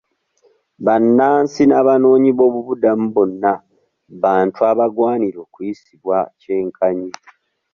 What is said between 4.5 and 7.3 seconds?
abagwanira okuyisibwa kyenkanyi.